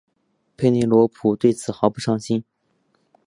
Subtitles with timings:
[0.57, 2.43] 佩内洛普对此毫不上心。